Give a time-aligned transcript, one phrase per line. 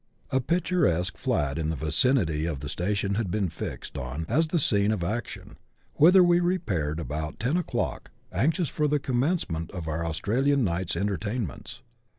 [0.31, 4.57] A picturesque flat in the vicinity of the station had been fixed on as the
[4.57, 5.57] scene of action,
[5.93, 10.95] whither we repaired at about ten o'clock, anxious for the commencement of our Australian night's
[10.95, 11.81] entertainments.